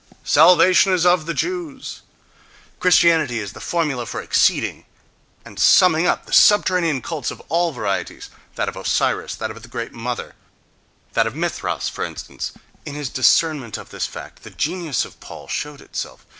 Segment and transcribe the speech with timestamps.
[0.25, 4.85] "Salvation is of the Jews."—Christianity is the formula for exceeding
[5.45, 9.67] and summing up the subterranean cults of all varieties, that of Osiris, that of the
[9.69, 10.33] Great Mother,
[11.13, 12.51] that of Mithras, for instance:
[12.83, 16.25] in his discernment of this fact the genius of Paul showed itself.